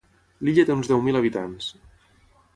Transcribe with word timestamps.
L'illa 0.47 0.65
té 0.69 0.77
uns 0.77 0.89
deu 0.93 1.03
mil 1.09 1.21
habitants. 1.21 1.71